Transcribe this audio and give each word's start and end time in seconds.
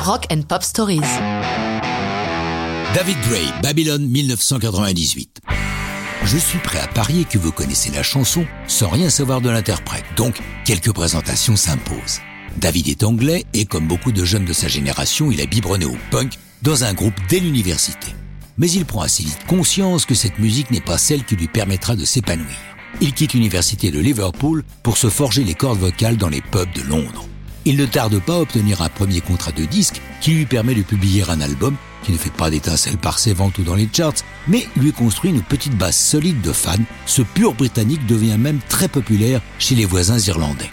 Rock 0.00 0.26
and 0.32 0.42
Pop 0.48 0.62
Stories. 0.62 1.00
David 2.94 3.18
Gray, 3.28 3.44
Babylone 3.62 4.06
1998. 4.06 5.40
Je 6.24 6.38
suis 6.38 6.58
prêt 6.58 6.80
à 6.80 6.86
parier 6.86 7.24
que 7.24 7.36
vous 7.36 7.52
connaissez 7.52 7.90
la 7.90 8.02
chanson 8.02 8.46
sans 8.66 8.88
rien 8.88 9.10
savoir 9.10 9.42
de 9.42 9.50
l'interprète, 9.50 10.04
donc 10.16 10.40
quelques 10.64 10.92
présentations 10.92 11.54
s'imposent. 11.54 12.20
David 12.56 12.88
est 12.88 13.04
anglais 13.04 13.44
et 13.52 13.66
comme 13.66 13.86
beaucoup 13.86 14.10
de 14.10 14.24
jeunes 14.24 14.46
de 14.46 14.54
sa 14.54 14.68
génération, 14.68 15.30
il 15.30 15.40
a 15.42 15.46
biberonné 15.46 15.84
au 15.84 15.96
punk 16.10 16.38
dans 16.62 16.84
un 16.84 16.94
groupe 16.94 17.14
dès 17.28 17.40
l'université. 17.40 18.08
Mais 18.56 18.70
il 18.70 18.86
prend 18.86 19.02
assez 19.02 19.22
vite 19.22 19.46
conscience 19.46 20.06
que 20.06 20.14
cette 20.14 20.38
musique 20.38 20.70
n'est 20.70 20.80
pas 20.80 20.98
celle 20.98 21.24
qui 21.24 21.36
lui 21.36 21.48
permettra 21.48 21.94
de 21.94 22.06
s'épanouir. 22.06 22.56
Il 23.02 23.12
quitte 23.12 23.34
l'université 23.34 23.90
de 23.90 24.00
Liverpool 24.00 24.64
pour 24.82 24.96
se 24.96 25.10
forger 25.10 25.44
les 25.44 25.54
cordes 25.54 25.78
vocales 25.78 26.16
dans 26.16 26.30
les 26.30 26.40
pubs 26.40 26.72
de 26.72 26.82
Londres. 26.82 27.29
Il 27.66 27.76
ne 27.76 27.84
tarde 27.84 28.18
pas 28.20 28.36
à 28.36 28.40
obtenir 28.40 28.80
un 28.80 28.88
premier 28.88 29.20
contrat 29.20 29.52
de 29.52 29.64
disque 29.64 30.00
qui 30.22 30.32
lui 30.32 30.46
permet 30.46 30.74
de 30.74 30.82
publier 30.82 31.24
un 31.28 31.40
album 31.40 31.76
qui 32.02 32.12
ne 32.12 32.16
fait 32.16 32.32
pas 32.32 32.48
d'étincelles 32.48 32.96
par 32.96 33.18
ses 33.18 33.34
ventes 33.34 33.58
ou 33.58 33.62
dans 33.62 33.74
les 33.74 33.88
charts, 33.92 34.24
mais 34.48 34.66
lui 34.76 34.92
construit 34.92 35.30
une 35.30 35.42
petite 35.42 35.76
base 35.76 35.96
solide 35.96 36.40
de 36.40 36.52
fans. 36.52 36.76
Ce 37.04 37.20
pur 37.20 37.52
britannique 37.52 38.06
devient 38.06 38.38
même 38.38 38.60
très 38.70 38.88
populaire 38.88 39.42
chez 39.58 39.74
les 39.74 39.84
voisins 39.84 40.18
irlandais. 40.18 40.70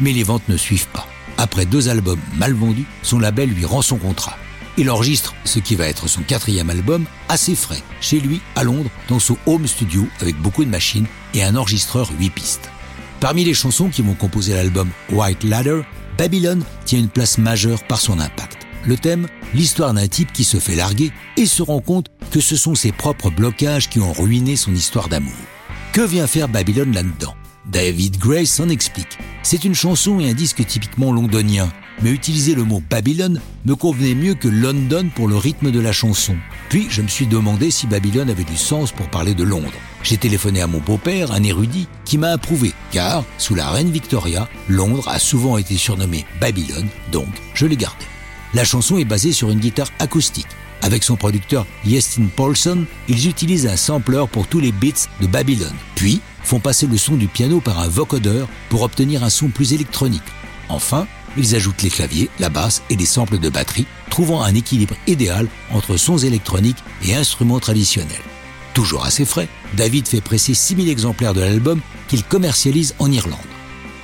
Mais 0.00 0.12
les 0.12 0.22
ventes 0.22 0.48
ne 0.48 0.56
suivent 0.56 0.88
pas. 0.88 1.06
Après 1.36 1.66
deux 1.66 1.90
albums 1.90 2.20
mal 2.36 2.54
vendus, 2.54 2.86
son 3.02 3.18
label 3.18 3.50
lui 3.50 3.66
rend 3.66 3.82
son 3.82 3.98
contrat. 3.98 4.38
Il 4.78 4.90
enregistre 4.90 5.34
ce 5.44 5.58
qui 5.58 5.74
va 5.74 5.86
être 5.86 6.08
son 6.08 6.22
quatrième 6.22 6.70
album 6.70 7.04
assez 7.28 7.54
frais, 7.54 7.82
chez 8.00 8.18
lui, 8.18 8.40
à 8.56 8.64
Londres, 8.64 8.90
dans 9.08 9.18
son 9.18 9.36
home 9.44 9.66
studio 9.66 10.06
avec 10.20 10.36
beaucoup 10.40 10.64
de 10.64 10.70
machines 10.70 11.06
et 11.34 11.44
un 11.44 11.56
enregistreur 11.56 12.10
8 12.18 12.30
pistes. 12.30 12.70
Parmi 13.20 13.44
les 13.44 13.52
chansons 13.52 13.90
qui 13.90 14.00
vont 14.00 14.14
composer 14.14 14.54
l'album 14.54 14.88
White 15.10 15.44
Ladder, 15.44 15.82
Babylon 16.20 16.58
tient 16.84 16.98
une 16.98 17.08
place 17.08 17.38
majeure 17.38 17.82
par 17.84 17.98
son 17.98 18.20
impact. 18.20 18.66
Le 18.84 18.98
thème, 18.98 19.26
l'histoire 19.54 19.94
d'un 19.94 20.06
type 20.06 20.34
qui 20.34 20.44
se 20.44 20.58
fait 20.58 20.74
larguer 20.74 21.12
et 21.38 21.46
se 21.46 21.62
rend 21.62 21.80
compte 21.80 22.08
que 22.30 22.40
ce 22.40 22.56
sont 22.56 22.74
ses 22.74 22.92
propres 22.92 23.30
blocages 23.30 23.88
qui 23.88 24.00
ont 24.00 24.12
ruiné 24.12 24.54
son 24.54 24.74
histoire 24.74 25.08
d'amour. 25.08 25.32
Que 25.94 26.02
vient 26.02 26.26
faire 26.26 26.50
Babylon 26.50 26.92
là-dedans? 26.92 27.34
David 27.72 28.18
Gray 28.18 28.44
s'en 28.44 28.68
explique. 28.68 29.16
C'est 29.42 29.64
une 29.64 29.74
chanson 29.74 30.20
et 30.20 30.28
un 30.28 30.34
disque 30.34 30.62
typiquement 30.66 31.10
londonien, 31.10 31.72
mais 32.02 32.10
utiliser 32.10 32.54
le 32.54 32.64
mot 32.64 32.82
Babylone 32.90 33.40
me 33.64 33.74
convenait 33.74 34.14
mieux 34.14 34.34
que 34.34 34.48
London 34.48 35.08
pour 35.14 35.26
le 35.26 35.38
rythme 35.38 35.70
de 35.70 35.80
la 35.80 35.92
chanson. 35.92 36.36
Puis 36.68 36.86
je 36.90 37.00
me 37.00 37.08
suis 37.08 37.28
demandé 37.28 37.70
si 37.70 37.86
Babylone 37.86 38.28
avait 38.28 38.44
du 38.44 38.58
sens 38.58 38.92
pour 38.92 39.08
parler 39.08 39.32
de 39.32 39.44
Londres. 39.44 39.72
J'ai 40.02 40.16
téléphoné 40.16 40.62
à 40.62 40.66
mon 40.66 40.78
beau-père, 40.78 41.32
un 41.32 41.42
érudit, 41.42 41.86
qui 42.04 42.18
m'a 42.18 42.30
approuvé, 42.30 42.72
car, 42.90 43.24
sous 43.38 43.54
la 43.54 43.70
reine 43.70 43.90
Victoria, 43.90 44.48
Londres 44.68 45.08
a 45.08 45.18
souvent 45.18 45.58
été 45.58 45.76
surnommée 45.76 46.24
Babylone, 46.40 46.88
donc 47.12 47.28
je 47.54 47.66
l'ai 47.66 47.76
gardé. 47.76 48.04
La 48.54 48.64
chanson 48.64 48.98
est 48.98 49.04
basée 49.04 49.32
sur 49.32 49.50
une 49.50 49.60
guitare 49.60 49.90
acoustique. 49.98 50.48
Avec 50.82 51.04
son 51.04 51.16
producteur 51.16 51.66
Yestin 51.84 52.26
Paulson, 52.34 52.86
ils 53.08 53.28
utilisent 53.28 53.66
un 53.66 53.76
sampler 53.76 54.24
pour 54.32 54.46
tous 54.46 54.60
les 54.60 54.72
beats 54.72 55.08
de 55.20 55.26
Babylone, 55.26 55.76
puis 55.94 56.20
font 56.42 56.60
passer 56.60 56.86
le 56.86 56.96
son 56.96 57.16
du 57.16 57.28
piano 57.28 57.60
par 57.60 57.78
un 57.78 57.88
vocodeur 57.88 58.48
pour 58.70 58.82
obtenir 58.82 59.22
un 59.22 59.30
son 59.30 59.48
plus 59.48 59.74
électronique. 59.74 60.22
Enfin, 60.70 61.06
ils 61.36 61.54
ajoutent 61.54 61.82
les 61.82 61.90
claviers, 61.90 62.30
la 62.40 62.48
basse 62.48 62.82
et 62.88 62.96
les 62.96 63.04
samples 63.04 63.38
de 63.38 63.50
batterie, 63.50 63.86
trouvant 64.08 64.42
un 64.42 64.54
équilibre 64.54 64.94
idéal 65.06 65.46
entre 65.70 65.96
sons 65.96 66.18
électroniques 66.18 66.82
et 67.04 67.14
instruments 67.14 67.60
traditionnels. 67.60 68.16
Toujours 68.74 69.04
assez 69.04 69.24
frais, 69.24 69.48
David 69.76 70.06
fait 70.06 70.20
presser 70.20 70.54
6000 70.54 70.88
exemplaires 70.88 71.34
de 71.34 71.40
l'album 71.40 71.80
qu'il 72.08 72.24
commercialise 72.24 72.94
en 72.98 73.10
Irlande. 73.10 73.38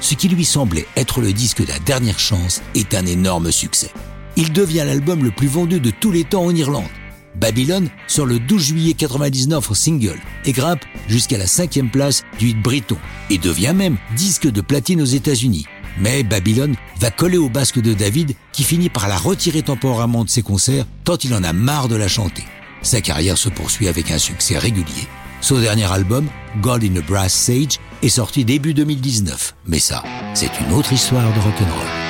Ce 0.00 0.14
qui 0.14 0.28
lui 0.28 0.44
semblait 0.44 0.86
être 0.96 1.20
le 1.20 1.32
disque 1.32 1.62
de 1.62 1.68
la 1.68 1.78
dernière 1.78 2.18
chance 2.18 2.62
est 2.74 2.94
un 2.94 3.06
énorme 3.06 3.52
succès. 3.52 3.90
Il 4.36 4.52
devient 4.52 4.84
l'album 4.86 5.22
le 5.22 5.30
plus 5.30 5.46
vendu 5.46 5.80
de 5.80 5.90
tous 5.90 6.10
les 6.10 6.24
temps 6.24 6.44
en 6.44 6.54
Irlande. 6.54 6.88
Babylone 7.34 7.88
sort 8.08 8.26
le 8.26 8.38
12 8.38 8.62
juillet 8.62 8.94
99 8.94 9.70
en 9.70 9.74
single 9.74 10.20
et 10.44 10.52
grimpe 10.52 10.84
jusqu'à 11.08 11.38
la 11.38 11.46
cinquième 11.46 11.90
place 11.90 12.24
du 12.38 12.48
hit 12.48 12.60
briton 12.60 12.98
et 13.30 13.38
devient 13.38 13.72
même 13.74 13.96
disque 14.16 14.50
de 14.50 14.60
platine 14.60 15.00
aux 15.00 15.06
États-Unis. 15.06 15.66
Mais 15.98 16.22
Babylone 16.22 16.76
va 16.98 17.10
coller 17.10 17.38
au 17.38 17.48
basque 17.48 17.80
de 17.80 17.94
David 17.94 18.34
qui 18.52 18.64
finit 18.64 18.90
par 18.90 19.08
la 19.08 19.16
retirer 19.16 19.62
temporairement 19.62 20.24
de 20.24 20.30
ses 20.30 20.42
concerts 20.42 20.86
tant 21.04 21.16
il 21.16 21.34
en 21.34 21.42
a 21.42 21.52
marre 21.52 21.88
de 21.88 21.96
la 21.96 22.08
chanter. 22.08 22.44
Sa 22.82 23.00
carrière 23.00 23.38
se 23.38 23.48
poursuit 23.48 23.88
avec 23.88 24.10
un 24.10 24.18
succès 24.18 24.58
régulier. 24.58 25.06
Son 25.40 25.60
dernier 25.60 25.90
album, 25.90 26.28
God 26.60 26.84
in 26.84 26.96
a 26.96 27.00
Brass 27.00 27.32
Sage, 27.32 27.78
est 28.02 28.08
sorti 28.08 28.44
début 28.44 28.74
2019. 28.74 29.54
Mais 29.66 29.78
ça, 29.78 30.02
c'est 30.34 30.50
une 30.60 30.72
autre 30.72 30.92
histoire 30.92 31.32
de 31.32 31.40
rock'n'roll. 31.40 32.01